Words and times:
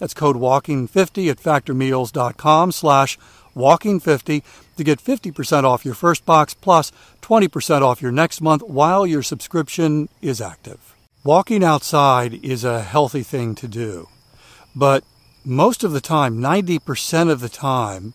That's 0.00 0.14
code 0.14 0.36
WALKING50 0.36 1.30
at 1.30 1.36
factormeals.com 1.36 2.72
slash 2.72 3.18
WALKING50 3.54 4.42
to 4.76 4.84
get 4.84 4.98
50% 4.98 5.64
off 5.64 5.84
your 5.84 5.94
first 5.94 6.24
box 6.24 6.54
plus 6.54 6.90
20% 7.22 7.82
off 7.82 8.02
your 8.02 8.10
next 8.10 8.40
month 8.40 8.62
while 8.62 9.06
your 9.06 9.22
subscription 9.22 10.08
is 10.22 10.40
active. 10.40 10.96
Walking 11.22 11.62
outside 11.62 12.42
is 12.42 12.64
a 12.64 12.80
healthy 12.80 13.22
thing 13.22 13.54
to 13.56 13.68
do, 13.68 14.08
but 14.74 15.04
most 15.44 15.84
of 15.84 15.92
the 15.92 16.00
time, 16.00 16.38
90% 16.38 17.30
of 17.30 17.40
the 17.40 17.50
time, 17.50 18.14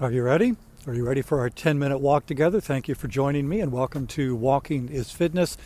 Are 0.00 0.12
you 0.12 0.22
ready? 0.22 0.54
Are 0.86 0.94
you 0.94 1.04
ready 1.04 1.22
for 1.22 1.40
our 1.40 1.50
10 1.50 1.78
minute 1.78 1.98
walk 1.98 2.26
together? 2.26 2.60
Thank 2.60 2.86
you 2.86 2.94
for 2.94 3.08
joining 3.08 3.48
me 3.48 3.60
and 3.60 3.72
welcome 3.72 4.06
to 4.08 4.36
Walking 4.36 4.88
is 4.88 5.10
Fitness. 5.10 5.56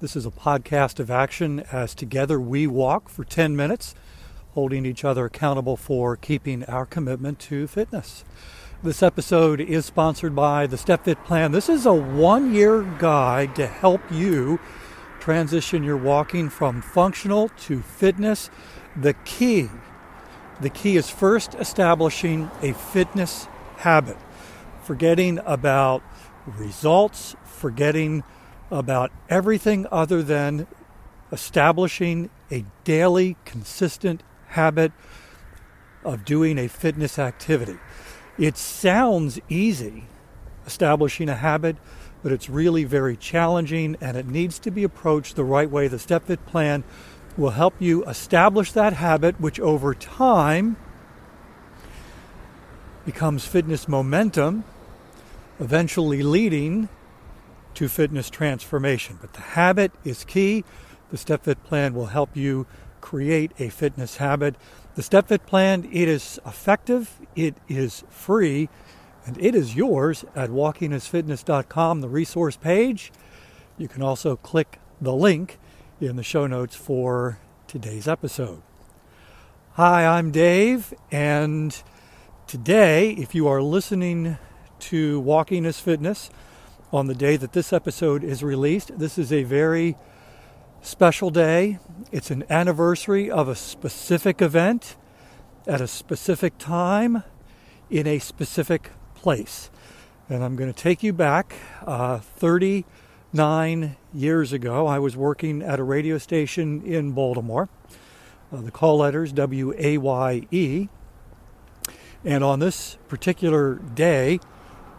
This 0.00 0.16
is 0.16 0.24
a 0.24 0.30
podcast 0.30 1.00
of 1.00 1.10
action 1.10 1.60
as 1.72 1.94
together 1.94 2.40
we 2.40 2.66
walk 2.66 3.08
for 3.08 3.24
10 3.24 3.56
minutes 3.56 3.94
holding 4.54 4.86
each 4.86 5.04
other 5.04 5.26
accountable 5.26 5.76
for 5.76 6.16
keeping 6.16 6.64
our 6.64 6.86
commitment 6.86 7.38
to 7.40 7.66
fitness. 7.66 8.24
This 8.82 9.02
episode 9.02 9.60
is 9.60 9.84
sponsored 9.84 10.36
by 10.36 10.66
the 10.66 10.76
StepFit 10.76 11.24
Plan. 11.24 11.52
This 11.52 11.68
is 11.68 11.86
a 11.86 11.94
one 11.94 12.54
year 12.54 12.82
guide 12.98 13.56
to 13.56 13.66
help 13.66 14.00
you 14.10 14.60
transition 15.18 15.82
your 15.82 15.96
walking 15.96 16.48
from 16.50 16.82
functional 16.82 17.48
to 17.60 17.80
fitness. 17.80 18.50
The 18.94 19.14
key, 19.24 19.70
the 20.60 20.70
key 20.70 20.96
is 20.96 21.10
first 21.10 21.54
establishing 21.54 22.50
a 22.62 22.74
fitness 22.74 23.48
habit, 23.78 24.18
forgetting 24.82 25.40
about 25.46 26.02
results, 26.46 27.34
forgetting 27.44 28.22
about 28.70 29.10
everything 29.28 29.86
other 29.90 30.22
than 30.22 30.66
establishing 31.32 32.30
a 32.52 32.64
daily, 32.84 33.36
consistent 33.44 34.22
habit 34.54 34.92
of 36.04 36.24
doing 36.24 36.58
a 36.58 36.68
fitness 36.68 37.18
activity. 37.18 37.78
It 38.38 38.56
sounds 38.56 39.38
easy, 39.48 40.04
establishing 40.66 41.28
a 41.28 41.36
habit, 41.36 41.76
but 42.22 42.32
it's 42.32 42.48
really 42.48 42.84
very 42.84 43.16
challenging 43.16 43.96
and 44.00 44.16
it 44.16 44.26
needs 44.26 44.58
to 44.60 44.70
be 44.70 44.82
approached 44.82 45.36
the 45.36 45.44
right 45.44 45.70
way. 45.70 45.88
The 45.88 45.98
StepFit 45.98 46.44
plan 46.46 46.84
will 47.36 47.50
help 47.50 47.74
you 47.78 48.04
establish 48.04 48.72
that 48.72 48.94
habit, 48.94 49.40
which 49.40 49.60
over 49.60 49.94
time 49.94 50.76
becomes 53.04 53.44
fitness 53.44 53.86
momentum, 53.86 54.64
eventually 55.60 56.22
leading 56.22 56.88
to 57.74 57.88
fitness 57.88 58.30
transformation. 58.30 59.18
But 59.20 59.32
the 59.34 59.40
habit 59.40 59.92
is 60.04 60.24
key. 60.24 60.64
The 61.10 61.16
StepFit 61.16 61.62
plan 61.64 61.94
will 61.94 62.06
help 62.06 62.36
you 62.36 62.66
create 63.04 63.52
a 63.58 63.68
fitness 63.68 64.16
habit. 64.16 64.54
The 64.94 65.02
StepFit 65.02 65.44
plan, 65.44 65.86
it 65.92 66.08
is 66.08 66.40
effective, 66.46 67.20
it 67.36 67.54
is 67.68 68.02
free, 68.08 68.70
and 69.26 69.36
it 69.36 69.54
is 69.54 69.76
yours 69.76 70.24
at 70.34 70.48
walkingisfitness.com, 70.48 72.00
the 72.00 72.08
resource 72.08 72.56
page. 72.56 73.12
You 73.76 73.88
can 73.88 74.00
also 74.00 74.36
click 74.36 74.78
the 75.02 75.12
link 75.12 75.58
in 76.00 76.16
the 76.16 76.22
show 76.22 76.46
notes 76.46 76.76
for 76.76 77.38
today's 77.66 78.08
episode. 78.08 78.62
Hi, 79.72 80.06
I'm 80.06 80.30
Dave, 80.30 80.94
and 81.12 81.82
today, 82.46 83.10
if 83.10 83.34
you 83.34 83.46
are 83.48 83.60
listening 83.60 84.38
to 84.78 85.20
Walking 85.20 85.66
is 85.66 85.78
Fitness 85.78 86.30
on 86.90 87.06
the 87.06 87.14
day 87.14 87.36
that 87.36 87.52
this 87.52 87.70
episode 87.70 88.24
is 88.24 88.42
released, 88.42 88.98
this 88.98 89.18
is 89.18 89.30
a 89.30 89.42
very 89.42 89.94
special 90.84 91.30
day. 91.30 91.78
It's 92.12 92.30
an 92.30 92.44
anniversary 92.50 93.30
of 93.30 93.48
a 93.48 93.54
specific 93.54 94.42
event 94.42 94.96
at 95.66 95.80
a 95.80 95.88
specific 95.88 96.58
time 96.58 97.22
in 97.88 98.06
a 98.06 98.18
specific 98.18 98.90
place. 99.14 99.70
And 100.28 100.44
I'm 100.44 100.56
going 100.56 100.70
to 100.72 100.78
take 100.78 101.02
you 101.02 101.14
back 101.14 101.54
uh, 101.86 102.18
39 102.18 103.96
years 104.12 104.52
ago. 104.52 104.86
I 104.86 104.98
was 104.98 105.16
working 105.16 105.62
at 105.62 105.80
a 105.80 105.82
radio 105.82 106.18
station 106.18 106.82
in 106.82 107.12
Baltimore. 107.12 107.70
Uh, 108.52 108.60
the 108.60 108.70
call 108.70 108.98
letters 108.98 109.32
W 109.32 109.74
A 109.78 109.96
Y 109.96 110.46
E. 110.50 110.88
And 112.26 112.44
on 112.44 112.58
this 112.58 112.98
particular 113.08 113.76
day, 113.76 114.38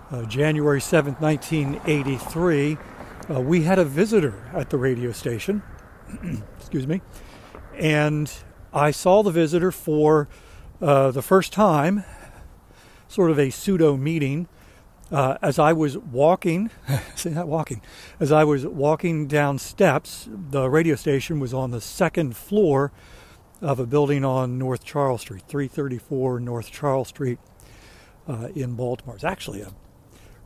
uh, 0.10 0.24
January 0.26 0.80
7th, 0.80 1.22
1983, 1.22 2.78
uh, 3.30 3.40
we 3.40 3.62
had 3.64 3.78
a 3.78 3.86
visitor 3.86 4.50
at 4.54 4.72
the 4.72 4.78
radio 4.78 5.12
station. 5.12 5.62
excuse 6.60 6.88
me, 6.88 7.02
and 7.78 8.32
I 8.74 8.92
saw 8.92 9.24
the 9.24 9.32
visitor 9.32 9.72
for 9.72 10.28
uh, 10.82 11.12
the 11.12 11.22
first 11.22 11.54
time, 11.54 12.04
sort 13.08 13.32
of 13.32 13.40
a 13.40 13.50
pseudo 13.50 13.98
meeting. 13.98 14.48
Uh, 15.12 15.38
as 15.42 15.60
I 15.60 15.72
was 15.72 15.98
walking, 15.98 16.72
say 17.16 17.30
not 17.30 17.48
walking, 17.48 17.82
as 18.20 18.32
I 18.32 18.44
was 18.44 18.66
walking 18.66 19.28
down 19.28 19.60
steps, 19.60 20.28
the 20.32 20.68
radio 20.68 20.96
station 20.96 21.40
was 21.40 21.54
on 21.54 21.70
the 21.70 21.80
second 21.80 22.36
floor 22.36 22.92
of 23.62 23.80
a 23.80 23.86
building 23.86 24.26
on 24.26 24.58
North 24.58 24.84
Charles 24.84 25.22
Street, 25.22 25.44
334 25.48 26.40
North 26.40 26.72
Charles 26.72 27.10
Street 27.10 27.40
uh, 28.28 28.50
in 28.56 28.76
Baltimore. 28.76 29.16
It's 29.16 29.24
actually 29.24 29.62
a 29.62 29.72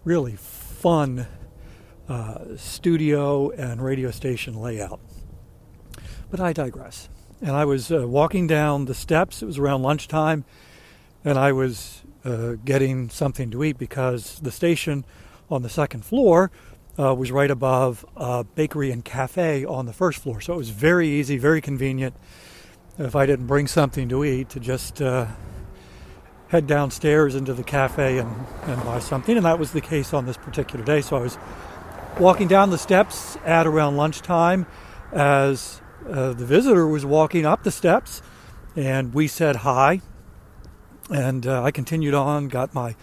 really 0.03 0.35
fun 0.35 1.27
uh, 2.07 2.57
studio 2.57 3.49
and 3.51 3.83
radio 3.83 4.11
station 4.11 4.55
layout. 4.55 4.99
But 6.29 6.39
I 6.39 6.53
digress. 6.53 7.09
And 7.41 7.51
I 7.51 7.65
was 7.65 7.91
uh, 7.91 8.07
walking 8.07 8.47
down 8.47 8.85
the 8.85 8.93
steps. 8.93 9.41
It 9.41 9.45
was 9.45 9.57
around 9.57 9.81
lunchtime, 9.81 10.43
and 11.23 11.37
I 11.37 11.51
was 11.51 12.01
uh, 12.25 12.55
getting 12.65 13.09
something 13.09 13.49
to 13.51 13.63
eat 13.63 13.77
because 13.77 14.39
the 14.39 14.51
station 14.51 15.05
on 15.49 15.61
the 15.61 15.69
second 15.69 16.05
floor 16.05 16.51
uh, 16.99 17.15
was 17.15 17.31
right 17.31 17.49
above 17.49 18.05
a 18.17 18.43
bakery 18.43 18.91
and 18.91 19.03
cafe 19.05 19.63
on 19.65 19.85
the 19.85 19.93
first 19.93 20.19
floor. 20.21 20.41
So 20.41 20.53
it 20.53 20.57
was 20.57 20.69
very 20.69 21.07
easy, 21.07 21.37
very 21.37 21.61
convenient 21.61 22.13
if 22.97 23.15
I 23.15 23.25
didn't 23.25 23.47
bring 23.47 23.67
something 23.67 24.09
to 24.09 24.25
eat 24.25 24.49
to 24.49 24.59
just 24.59 25.01
uh, 25.01 25.27
head 26.49 26.67
downstairs 26.67 27.35
into 27.35 27.53
the 27.53 27.63
cafe 27.63 28.17
and, 28.17 28.45
and 28.63 28.83
buy 28.83 28.99
something. 28.99 29.37
And 29.37 29.45
that 29.45 29.57
was 29.57 29.71
the 29.71 29.81
case 29.81 30.13
on 30.13 30.25
this 30.25 30.35
particular 30.35 30.83
day. 30.83 31.01
So 31.01 31.15
I 31.15 31.21
was 31.21 31.37
walking 32.19 32.49
down 32.49 32.69
the 32.69 32.77
steps 32.77 33.37
at 33.45 33.65
around 33.65 33.95
lunchtime 33.95 34.65
as 35.13 35.81
uh, 36.07 36.33
the 36.33 36.45
visitor 36.45 36.87
was 36.87 37.05
walking 37.05 37.45
up 37.45 37.63
the 37.63 37.71
steps, 37.71 38.21
and 38.75 39.13
we 39.13 39.27
said 39.27 39.57
hi. 39.57 40.01
And 41.09 41.47
uh, 41.47 41.63
I 41.63 41.71
continued 41.71 42.13
on, 42.13 42.47
got 42.47 42.73
my 42.73 42.95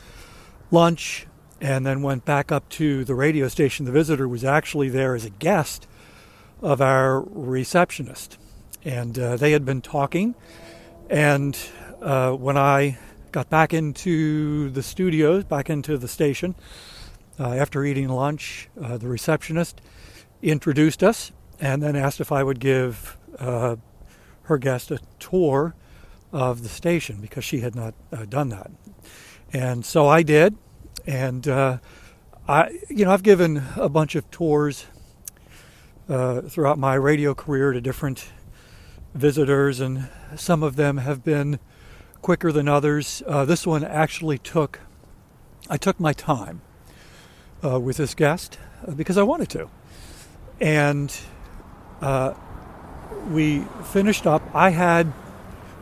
lunch, 0.70 1.26
and 1.60 1.84
then 1.84 2.02
went 2.02 2.25
back 2.25 2.52
up 2.52 2.69
to 2.70 3.04
the 3.04 3.14
radio 3.14 3.48
station. 3.48 3.84
The 3.87 3.93
visitor 3.93 4.28
was 4.28 4.44
actually 4.44 4.88
there 4.88 5.14
as 5.14 5.25
a 5.25 5.31
guest 5.31 5.87
of 6.62 6.81
our 6.81 7.20
receptionist, 7.20 8.38
and 8.84 9.19
uh, 9.19 9.37
they 9.37 9.52
had 9.52 9.64
been 9.64 9.82
talking. 9.82 10.34
And 11.10 11.58
uh, 12.00 12.32
when 12.32 12.56
I 12.56 12.99
got 13.32 13.50
back 13.50 13.75
into 13.75 14.70
the 14.70 14.82
studios, 14.82 15.44
back 15.44 15.69
into 15.69 15.99
the 15.99 16.08
station, 16.08 16.54
uh, 17.38 17.52
after 17.52 17.84
eating 17.84 18.08
lunch, 18.08 18.69
the 18.76 19.08
receptionist 19.08 19.81
introduced 20.42 21.02
us 21.02 21.32
and 21.61 21.82
then 21.82 21.97
asked 21.97 22.20
if 22.20 22.32
I 22.32 22.43
would 22.43 22.61
give 22.61 23.17
uh, 23.38 23.76
her 24.43 24.58
guest 24.58 24.91
a 24.91 24.99
tour 25.19 25.75
of 26.32 26.62
the 26.62 26.69
station 26.69 27.20
because 27.20 27.44
she 27.44 27.61
had 27.61 27.75
not 27.75 27.94
uh, 28.12 28.25
done 28.25 28.49
that. 28.50 28.70
And 29.53 29.85
so 29.85 30.06
I 30.06 30.23
did, 30.23 30.56
and 31.06 31.47
uh, 31.49 31.79
I, 32.49 32.79
you 32.88 33.05
know, 33.05 33.12
I've 33.12 33.23
given 33.23 33.62
a 33.76 33.88
bunch 33.88 34.14
of 34.14 34.31
tours 34.31 34.87
uh, 36.08 36.43
throughout 36.43 36.79
my 36.79 36.94
radio 36.94 37.35
career 37.35 37.73
to 37.73 37.81
different 37.81 38.29
visitors, 39.14 39.81
and 39.81 40.09
some 40.37 40.62
of 40.62 40.76
them 40.76 40.99
have 40.99 41.25
been 41.25 41.59
quicker 42.23 42.52
than 42.52 42.69
others. 42.69 43.23
Uh, 43.26 43.44
this 43.44 43.67
one 43.67 43.82
actually 43.85 44.38
took, 44.38 44.81
I 45.70 45.76
took 45.76 45.99
my 45.99 46.12
time 46.12 46.61
uh, 47.64 47.81
with 47.81 47.97
this 47.97 48.14
guest 48.14 48.59
because 48.94 49.17
I 49.17 49.23
wanted 49.23 49.49
to, 49.50 49.70
and 50.61 51.17
uh, 52.00 52.34
we 53.31 53.60
finished 53.84 54.26
up. 54.26 54.43
I 54.54 54.70
had 54.70 55.12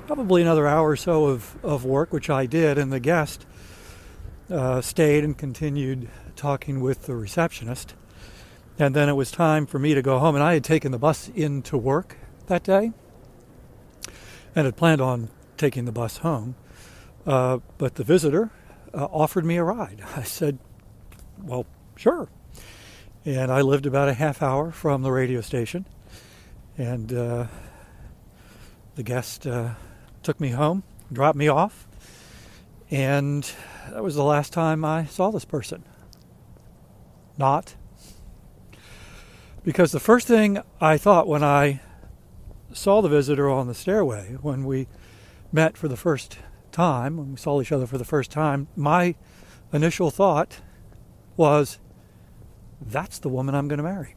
probably 0.06 0.42
another 0.42 0.66
hour 0.66 0.90
or 0.90 0.96
so 0.96 1.26
of, 1.26 1.56
of 1.64 1.84
work, 1.84 2.12
which 2.12 2.30
I 2.30 2.46
did, 2.46 2.78
and 2.78 2.92
the 2.92 3.00
guest 3.00 3.46
uh, 4.50 4.80
stayed 4.80 5.24
and 5.24 5.36
continued 5.36 6.08
talking 6.36 6.80
with 6.80 7.06
the 7.06 7.14
receptionist. 7.14 7.94
And 8.78 8.94
then 8.94 9.08
it 9.08 9.14
was 9.14 9.30
time 9.30 9.66
for 9.66 9.78
me 9.78 9.94
to 9.94 10.02
go 10.02 10.18
home, 10.18 10.34
and 10.34 10.44
I 10.44 10.54
had 10.54 10.64
taken 10.64 10.92
the 10.92 10.98
bus 10.98 11.28
into 11.34 11.78
work 11.78 12.16
that 12.46 12.64
day 12.64 12.92
and 14.54 14.66
had 14.66 14.76
planned 14.76 15.00
on 15.00 15.30
taking 15.56 15.84
the 15.84 15.92
bus 15.92 16.18
home. 16.18 16.56
Uh, 17.26 17.58
but 17.78 17.94
the 17.94 18.04
visitor 18.04 18.50
uh, 18.92 19.06
offered 19.06 19.44
me 19.44 19.56
a 19.56 19.64
ride. 19.64 20.02
I 20.16 20.22
said, 20.22 20.58
Well, 21.42 21.66
sure. 21.96 22.28
And 23.24 23.50
I 23.50 23.62
lived 23.62 23.86
about 23.86 24.08
a 24.08 24.14
half 24.14 24.42
hour 24.42 24.70
from 24.70 25.02
the 25.02 25.10
radio 25.10 25.40
station. 25.40 25.86
And 26.76 27.12
uh, 27.12 27.46
the 28.96 29.02
guest 29.02 29.46
uh, 29.46 29.74
took 30.22 30.40
me 30.40 30.50
home, 30.50 30.82
dropped 31.12 31.38
me 31.38 31.48
off, 31.48 31.86
and 32.90 33.48
that 33.90 34.02
was 34.02 34.14
the 34.14 34.24
last 34.24 34.52
time 34.52 34.84
I 34.84 35.04
saw 35.06 35.30
this 35.30 35.44
person. 35.44 35.84
Not. 37.38 37.74
Because 39.62 39.92
the 39.92 40.00
first 40.00 40.26
thing 40.26 40.58
I 40.80 40.98
thought 40.98 41.26
when 41.26 41.42
I 41.42 41.80
saw 42.72 43.00
the 43.00 43.08
visitor 43.08 43.48
on 43.48 43.66
the 43.66 43.74
stairway, 43.74 44.36
when 44.42 44.64
we 44.64 44.88
met 45.52 45.76
for 45.76 45.88
the 45.88 45.96
first 45.96 46.38
time, 46.72 47.16
when 47.16 47.30
we 47.30 47.36
saw 47.36 47.60
each 47.60 47.72
other 47.72 47.86
for 47.86 47.98
the 47.98 48.04
first 48.04 48.30
time, 48.30 48.66
my 48.76 49.14
initial 49.72 50.10
thought 50.10 50.60
was, 51.36 51.78
that's 52.80 53.18
the 53.18 53.28
woman 53.28 53.54
I'm 53.54 53.68
going 53.68 53.78
to 53.78 53.84
marry. 53.84 54.16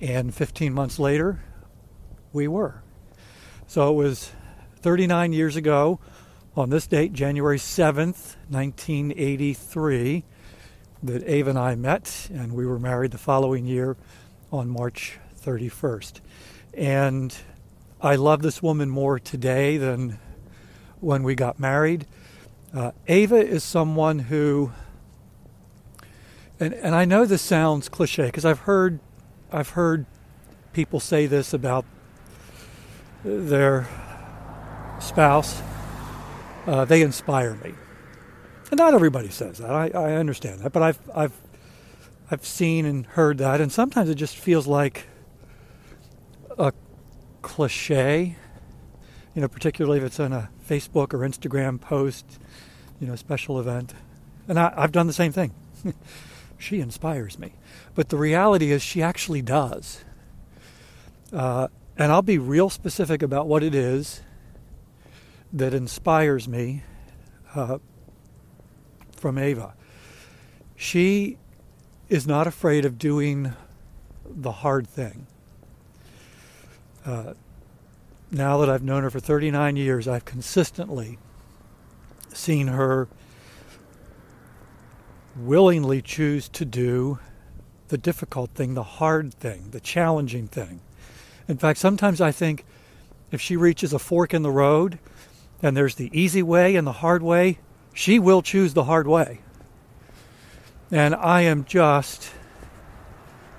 And 0.00 0.34
15 0.34 0.72
months 0.72 0.98
later, 0.98 1.44
we 2.32 2.48
were. 2.48 2.82
So 3.66 3.90
it 3.90 4.02
was 4.02 4.32
39 4.76 5.34
years 5.34 5.56
ago 5.56 6.00
on 6.56 6.70
this 6.70 6.86
date, 6.86 7.12
January 7.12 7.58
7th, 7.58 8.36
1983, 8.48 10.24
that 11.02 11.22
Ava 11.28 11.50
and 11.50 11.58
I 11.58 11.74
met, 11.74 12.28
and 12.32 12.52
we 12.52 12.64
were 12.64 12.78
married 12.78 13.10
the 13.10 13.18
following 13.18 13.66
year 13.66 13.98
on 14.50 14.70
March 14.70 15.18
31st. 15.44 16.20
And 16.72 17.36
I 18.00 18.16
love 18.16 18.40
this 18.40 18.62
woman 18.62 18.88
more 18.88 19.18
today 19.18 19.76
than 19.76 20.18
when 21.00 21.22
we 21.22 21.34
got 21.34 21.60
married. 21.60 22.06
Uh, 22.74 22.92
Ava 23.06 23.36
is 23.36 23.62
someone 23.62 24.18
who, 24.18 24.72
and, 26.58 26.72
and 26.72 26.94
I 26.94 27.04
know 27.04 27.26
this 27.26 27.42
sounds 27.42 27.90
cliche 27.90 28.26
because 28.26 28.46
I've 28.46 28.60
heard 28.60 28.98
I've 29.52 29.70
heard 29.70 30.06
people 30.72 31.00
say 31.00 31.26
this 31.26 31.52
about 31.52 31.84
their 33.24 33.88
spouse. 35.00 35.60
Uh, 36.66 36.84
they 36.84 37.02
inspire 37.02 37.54
me, 37.54 37.74
and 38.70 38.78
not 38.78 38.94
everybody 38.94 39.28
says 39.28 39.58
that. 39.58 39.70
I, 39.70 39.88
I 39.88 40.12
understand 40.12 40.60
that, 40.60 40.72
but 40.72 40.82
I've 40.82 40.98
I've 41.14 41.32
I've 42.30 42.46
seen 42.46 42.84
and 42.84 43.06
heard 43.06 43.38
that, 43.38 43.60
and 43.60 43.72
sometimes 43.72 44.08
it 44.08 44.14
just 44.14 44.36
feels 44.36 44.66
like 44.66 45.08
a 46.58 46.72
cliche. 47.42 48.36
You 49.34 49.42
know, 49.42 49.48
particularly 49.48 49.98
if 49.98 50.04
it's 50.04 50.20
on 50.20 50.32
a 50.32 50.50
Facebook 50.68 51.14
or 51.14 51.20
Instagram 51.20 51.80
post, 51.80 52.38
you 53.00 53.06
know, 53.06 53.16
special 53.16 53.58
event, 53.58 53.94
and 54.46 54.58
I, 54.58 54.72
I've 54.76 54.92
done 54.92 55.06
the 55.06 55.12
same 55.12 55.32
thing. 55.32 55.52
she 56.60 56.80
inspires 56.80 57.38
me. 57.38 57.54
But 57.94 58.10
the 58.10 58.16
reality 58.16 58.70
is, 58.70 58.82
she 58.82 59.02
actually 59.02 59.42
does. 59.42 60.04
Uh, 61.32 61.68
and 61.96 62.12
I'll 62.12 62.22
be 62.22 62.38
real 62.38 62.70
specific 62.70 63.22
about 63.22 63.48
what 63.48 63.62
it 63.62 63.74
is 63.74 64.20
that 65.52 65.74
inspires 65.74 66.46
me 66.46 66.82
uh, 67.54 67.78
from 69.16 69.38
Ava. 69.38 69.74
She 70.76 71.38
is 72.08 72.26
not 72.26 72.46
afraid 72.46 72.84
of 72.84 72.98
doing 72.98 73.52
the 74.24 74.52
hard 74.52 74.86
thing. 74.86 75.26
Uh, 77.04 77.34
now 78.30 78.58
that 78.58 78.68
I've 78.68 78.82
known 78.82 79.02
her 79.02 79.10
for 79.10 79.20
39 79.20 79.76
years, 79.76 80.06
I've 80.06 80.24
consistently 80.24 81.18
seen 82.32 82.68
her 82.68 83.08
willingly 85.36 86.02
choose 86.02 86.48
to 86.50 86.64
do 86.64 87.18
the 87.88 87.98
difficult 87.98 88.50
thing, 88.52 88.74
the 88.74 88.82
hard 88.82 89.34
thing, 89.34 89.70
the 89.70 89.80
challenging 89.80 90.46
thing. 90.46 90.80
In 91.48 91.58
fact, 91.58 91.78
sometimes 91.78 92.20
I 92.20 92.32
think 92.32 92.64
if 93.30 93.40
she 93.40 93.56
reaches 93.56 93.92
a 93.92 93.98
fork 93.98 94.32
in 94.32 94.42
the 94.42 94.50
road 94.50 94.98
and 95.62 95.76
there's 95.76 95.96
the 95.96 96.10
easy 96.18 96.42
way 96.42 96.76
and 96.76 96.86
the 96.86 96.92
hard 96.92 97.22
way, 97.22 97.58
she 97.92 98.18
will 98.18 98.42
choose 98.42 98.74
the 98.74 98.84
hard 98.84 99.06
way. 99.06 99.40
And 100.90 101.14
I 101.14 101.42
am 101.42 101.64
just 101.64 102.32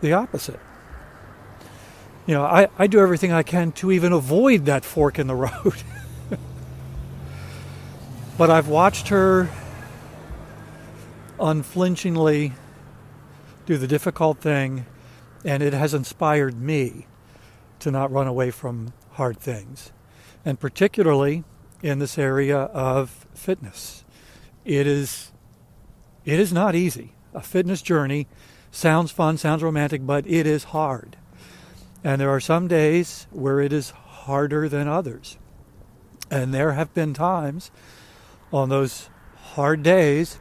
the 0.01 0.13
opposite. 0.13 0.59
You 2.25 2.35
know, 2.35 2.43
I, 2.43 2.69
I 2.77 2.87
do 2.87 2.99
everything 2.99 3.31
I 3.31 3.43
can 3.43 3.71
to 3.73 3.91
even 3.91 4.13
avoid 4.13 4.65
that 4.65 4.85
fork 4.85 5.19
in 5.19 5.27
the 5.27 5.35
road. 5.35 5.83
but 8.37 8.49
I've 8.49 8.67
watched 8.67 9.09
her 9.09 9.49
unflinchingly 11.41 12.53
do 13.65 13.77
the 13.77 13.87
difficult 13.87 14.39
thing, 14.39 14.85
and 15.43 15.63
it 15.63 15.73
has 15.73 15.93
inspired 15.93 16.61
me 16.61 17.07
to 17.79 17.91
not 17.91 18.11
run 18.11 18.27
away 18.27 18.51
from 18.51 18.93
hard 19.11 19.39
things. 19.39 19.91
And 20.45 20.59
particularly 20.59 21.43
in 21.81 21.99
this 21.99 22.17
area 22.17 22.57
of 22.57 23.25
fitness. 23.33 24.03
It 24.65 24.87
is 24.87 25.31
it 26.23 26.39
is 26.39 26.53
not 26.53 26.75
easy. 26.75 27.13
A 27.33 27.41
fitness 27.41 27.81
journey 27.81 28.27
sounds 28.69 29.11
fun, 29.11 29.37
sounds 29.37 29.63
romantic, 29.63 30.05
but 30.05 30.27
it 30.27 30.45
is 30.45 30.65
hard. 30.65 31.17
And 32.03 32.21
there 32.21 32.29
are 32.29 32.39
some 32.39 32.67
days 32.67 33.27
where 33.31 33.59
it 33.59 33.73
is 33.73 33.91
harder 33.91 34.69
than 34.69 34.87
others. 34.87 35.37
And 36.29 36.53
there 36.53 36.73
have 36.73 36.93
been 36.93 37.13
times 37.13 37.71
on 38.53 38.69
those 38.69 39.09
hard 39.53 39.81
days 39.81 40.37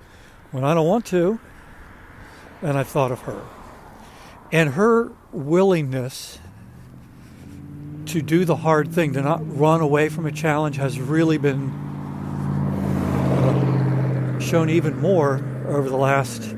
when 0.52 0.64
I 0.64 0.74
don't 0.74 0.86
want 0.86 1.06
to, 1.06 1.38
and 2.62 2.76
I've 2.76 2.88
thought 2.88 3.12
of 3.12 3.20
her. 3.22 3.40
And 4.52 4.70
her 4.70 5.12
willingness 5.32 6.38
to 8.06 8.20
do 8.20 8.44
the 8.44 8.56
hard 8.56 8.92
thing, 8.92 9.12
to 9.12 9.22
not 9.22 9.40
run 9.56 9.80
away 9.80 10.08
from 10.08 10.26
a 10.26 10.32
challenge, 10.32 10.76
has 10.76 11.00
really 11.00 11.38
been 11.38 11.70
uh, 13.38 14.40
shown 14.40 14.68
even 14.68 14.98
more 14.98 15.44
over 15.68 15.88
the 15.88 15.96
last 15.96 16.56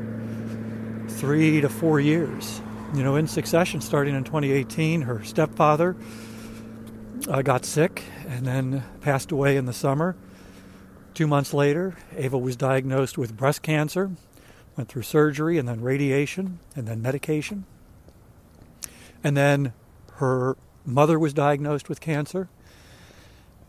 three 1.09 1.61
to 1.61 1.69
four 1.69 2.01
years. 2.01 2.63
You 2.95 3.03
know, 3.03 3.17
in 3.17 3.27
succession, 3.27 3.83
starting 3.83 4.15
in 4.15 4.25
2018, 4.25 5.03
her 5.03 5.23
stepfather 5.25 5.97
uh, 7.29 7.43
got 7.43 7.67
sick 7.67 8.03
and 8.27 8.47
then 8.47 8.83
passed 9.03 9.31
away 9.33 9.57
in 9.57 9.67
the 9.67 9.73
summer. 9.73 10.17
Two 11.15 11.27
months 11.27 11.53
later, 11.53 11.95
Ava 12.17 12.39
was 12.39 12.57
diagnosed 12.57 13.19
with 13.19 13.37
breast 13.37 13.63
cancer, 13.63 14.13
went 14.77 14.89
through 14.89 15.03
surgery 15.03 15.59
and 15.59 15.69
then 15.69 15.83
radiation 15.83 16.59
and 16.75 16.87
then 16.87 17.03
medication. 17.03 17.67
And 19.23 19.37
then 19.37 19.75
her 20.15 20.57
mother 20.87 21.19
was 21.19 21.35
diagnosed 21.35 21.91
with 21.91 22.01
cancer 22.01 22.49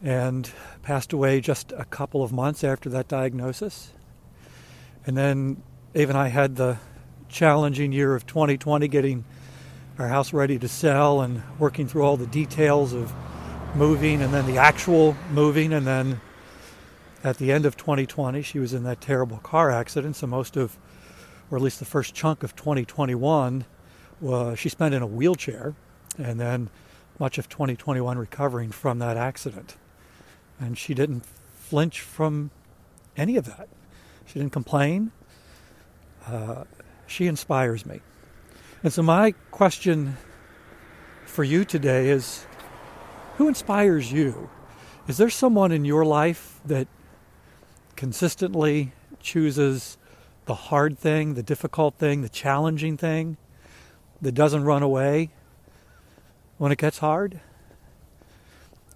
and 0.01 0.49
passed 0.83 1.11
away 1.11 1.41
just 1.41 1.73
a 1.73 1.83
couple 1.85 2.23
of 2.23 2.31
months 2.31 2.63
after 2.63 2.89
that 2.89 3.09
diagnosis. 3.09 3.91
And 5.05 5.17
then 5.17 5.61
Ava 5.95 6.11
and 6.11 6.17
I 6.17 6.29
had 6.29 6.55
the 6.55 6.77
challenging 7.27 7.91
year 7.91 8.15
of 8.15 8.25
2020 8.25 8.87
getting 8.87 9.25
our 9.99 10.07
house 10.07 10.31
ready 10.31 10.57
to 10.59 10.67
sell 10.69 11.19
and 11.21 11.43
working 11.59 11.87
through 11.87 12.03
all 12.03 12.15
the 12.15 12.27
details 12.27 12.93
of 12.93 13.13
moving 13.75 14.21
and 14.21 14.33
then 14.33 14.45
the 14.45 14.57
actual 14.57 15.15
moving 15.31 15.73
and 15.73 15.85
then 15.85 16.21
at 17.23 17.37
the 17.37 17.51
end 17.51 17.65
of 17.65 17.77
2020 17.77 18.41
she 18.41 18.59
was 18.59 18.73
in 18.73 18.83
that 18.83 19.01
terrible 19.01 19.37
car 19.37 19.69
accident 19.69 20.15
so 20.15 20.27
most 20.27 20.57
of 20.57 20.77
or 21.49 21.57
at 21.57 21.61
least 21.61 21.79
the 21.79 21.85
first 21.85 22.13
chunk 22.13 22.43
of 22.43 22.55
2021 22.55 23.65
uh, 24.27 24.55
she 24.55 24.69
spent 24.69 24.93
in 24.93 25.01
a 25.01 25.07
wheelchair 25.07 25.75
and 26.17 26.39
then 26.39 26.69
much 27.19 27.37
of 27.37 27.49
2021 27.49 28.17
recovering 28.17 28.71
from 28.71 28.99
that 28.99 29.17
accident. 29.17 29.77
And 30.59 30.77
she 30.77 30.93
didn't 30.93 31.25
flinch 31.55 32.01
from 32.01 32.51
any 33.17 33.37
of 33.37 33.45
that. 33.45 33.67
She 34.25 34.39
didn't 34.39 34.53
complain. 34.53 35.11
Uh, 36.25 36.63
she 37.07 37.27
inspires 37.27 37.85
me. 37.85 38.01
And 38.81 38.91
so, 38.91 39.01
my 39.01 39.31
question 39.51 40.17
for 41.25 41.43
you 41.43 41.65
today 41.65 42.09
is 42.09 42.45
who 43.37 43.47
inspires 43.47 44.11
you? 44.11 44.49
Is 45.07 45.17
there 45.17 45.29
someone 45.29 45.71
in 45.71 45.85
your 45.85 46.05
life 46.05 46.59
that 46.65 46.87
consistently 48.03 48.91
chooses 49.21 49.97
the 50.43 50.53
hard 50.53 50.99
thing, 50.99 51.35
the 51.35 51.41
difficult 51.41 51.95
thing, 51.95 52.21
the 52.21 52.27
challenging 52.27 52.97
thing, 52.97 53.37
that 54.21 54.33
doesn't 54.33 54.65
run 54.65 54.83
away 54.83 55.29
when 56.57 56.69
it 56.69 56.77
gets 56.77 56.97
hard? 56.97 57.39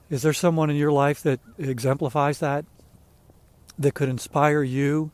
Is 0.10 0.24
there 0.24 0.34
someone 0.34 0.70
in 0.70 0.76
your 0.76 0.92
life 0.92 1.24
that 1.24 1.40
exemplifies 1.58 2.40
that? 2.40 2.66
That 3.80 3.94
could 3.94 4.10
inspire 4.10 4.62
you 4.62 5.12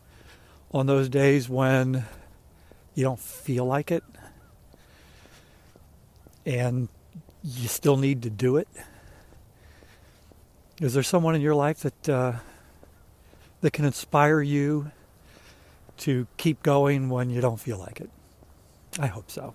on 0.72 0.88
those 0.88 1.08
days 1.08 1.48
when 1.48 2.04
you 2.96 3.04
don't 3.04 3.20
feel 3.20 3.66
like 3.66 3.92
it 3.92 4.04
and 6.48 6.90
you 7.44 7.68
still 7.68 7.98
need 7.98 8.24
to 8.24 8.32
do 8.32 8.58
it? 8.58 8.68
Is 10.82 10.96
there 10.96 11.04
someone 11.04 11.36
in 11.36 11.42
your 11.42 11.54
life 11.54 11.82
that 11.82 12.10
uh, 12.10 12.34
that 13.64 13.72
can 13.72 13.86
inspire 13.86 14.42
you 14.42 14.92
to 15.96 16.28
keep 16.36 16.62
going 16.64 17.10
when 17.10 17.30
you 17.30 17.40
don't 17.40 17.62
feel 17.62 17.78
like 17.78 18.02
it? 18.02 18.10
I 19.00 19.08
hope 19.08 19.32
so. 19.32 19.54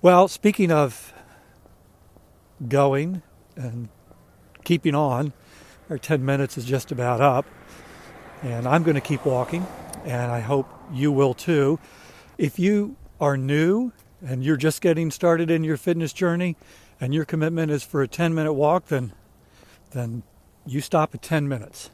Well, 0.00 0.28
speaking 0.28 0.70
of 0.70 1.12
going 2.68 3.22
and 3.56 3.88
keeping 4.62 4.94
on, 4.94 5.32
our 5.90 5.98
10 5.98 6.24
minutes 6.24 6.56
is 6.56 6.64
just 6.64 6.92
about 6.92 7.20
up. 7.20 7.44
And 8.42 8.68
I'm 8.68 8.84
going 8.84 8.94
to 8.94 9.00
keep 9.00 9.26
walking, 9.26 9.66
and 10.04 10.30
I 10.30 10.38
hope 10.38 10.68
you 10.92 11.10
will 11.10 11.34
too. 11.34 11.80
If 12.38 12.56
you 12.56 12.94
are 13.20 13.36
new 13.36 13.90
and 14.24 14.44
you're 14.44 14.56
just 14.56 14.80
getting 14.80 15.10
started 15.10 15.50
in 15.50 15.64
your 15.64 15.76
fitness 15.76 16.12
journey 16.12 16.54
and 17.00 17.12
your 17.12 17.24
commitment 17.24 17.72
is 17.72 17.82
for 17.82 18.00
a 18.00 18.06
10 18.06 18.32
minute 18.32 18.52
walk, 18.52 18.86
then, 18.86 19.12
then 19.90 20.22
you 20.64 20.80
stop 20.80 21.16
at 21.16 21.22
10 21.22 21.48
minutes 21.48 21.90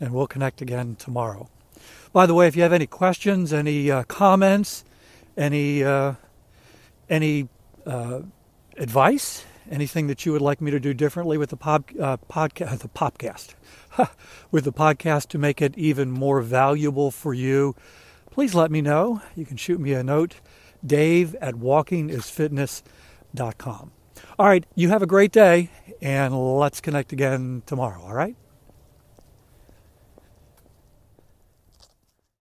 and 0.00 0.12
we'll 0.12 0.26
connect 0.26 0.62
again 0.62 0.96
tomorrow. 0.96 1.48
By 2.12 2.26
the 2.26 2.34
way, 2.34 2.48
if 2.48 2.56
you 2.56 2.62
have 2.62 2.72
any 2.72 2.86
questions, 2.86 3.52
any 3.52 3.88
uh, 3.90 4.04
comments, 4.04 4.84
any, 5.36 5.84
uh, 5.84 6.14
any 7.08 7.48
uh, 7.86 8.22
advice, 8.76 9.44
anything 9.70 10.08
that 10.08 10.26
you 10.26 10.32
would 10.32 10.42
like 10.42 10.60
me 10.60 10.72
to 10.72 10.80
do 10.80 10.92
differently 10.92 11.38
with 11.38 11.50
the 11.50 11.56
pod, 11.56 11.84
uh, 11.98 12.16
podcast, 12.28 12.80
the 12.80 12.88
podcast, 12.88 13.54
with 14.50 14.64
the 14.64 14.72
podcast 14.72 15.28
to 15.28 15.38
make 15.38 15.62
it 15.62 15.78
even 15.78 16.10
more 16.10 16.42
valuable 16.42 17.12
for 17.12 17.32
you, 17.32 17.76
please 18.30 18.54
let 18.54 18.70
me 18.70 18.80
know. 18.80 19.20
You 19.36 19.44
can 19.46 19.56
shoot 19.56 19.80
me 19.80 19.92
a 19.92 20.02
note, 20.02 20.36
dave 20.84 21.36
at 21.36 21.54
walkingisfitness.com. 21.54 23.92
All 24.38 24.46
right, 24.46 24.64
you 24.74 24.88
have 24.88 25.02
a 25.02 25.06
great 25.06 25.32
day, 25.32 25.70
and 26.02 26.58
let's 26.58 26.80
connect 26.80 27.12
again 27.12 27.62
tomorrow, 27.66 28.02
all 28.02 28.14
right? 28.14 28.34